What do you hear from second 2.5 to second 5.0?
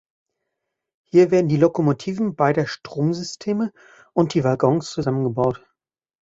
Stromsysteme und die Waggons